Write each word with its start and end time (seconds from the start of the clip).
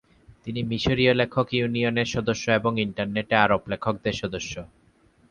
তিনি 0.43 0.59
মিশরীয় 0.63 1.13
লেখক 1.13 1.47
ইউনিয়নের 1.53 2.05
সদস্য 2.05 2.45
এবং 2.51 2.71
ইন্টারনেটে 2.79 3.35
আরব 3.35 3.61
লেখকদের 3.67 4.15
সদস্য। 4.21 4.53